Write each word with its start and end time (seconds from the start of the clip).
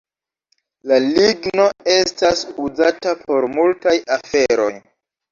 La 0.91 0.95
ligno 1.01 1.67
estas 1.95 2.41
uzata 2.67 3.13
por 3.25 3.47
multaj 3.57 3.93
aferoj. 4.17 4.71